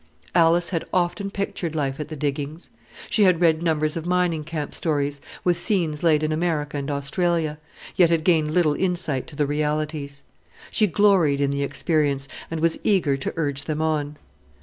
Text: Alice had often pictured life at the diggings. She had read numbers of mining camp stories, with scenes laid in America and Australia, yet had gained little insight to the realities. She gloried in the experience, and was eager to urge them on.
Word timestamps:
Alice 0.33 0.69
had 0.69 0.83
often 0.91 1.29
pictured 1.29 1.75
life 1.75 1.99
at 1.99 2.07
the 2.07 2.15
diggings. 2.15 2.71
She 3.07 3.21
had 3.25 3.39
read 3.39 3.61
numbers 3.61 3.95
of 3.95 4.07
mining 4.07 4.43
camp 4.43 4.73
stories, 4.73 5.21
with 5.43 5.57
scenes 5.59 6.01
laid 6.01 6.23
in 6.23 6.31
America 6.31 6.75
and 6.77 6.89
Australia, 6.89 7.59
yet 7.95 8.09
had 8.09 8.23
gained 8.23 8.51
little 8.51 8.73
insight 8.73 9.27
to 9.27 9.35
the 9.35 9.45
realities. 9.45 10.23
She 10.71 10.87
gloried 10.87 11.39
in 11.39 11.51
the 11.51 11.61
experience, 11.61 12.27
and 12.49 12.61
was 12.61 12.79
eager 12.83 13.15
to 13.17 13.31
urge 13.35 13.65
them 13.65 13.79
on. 13.79 14.17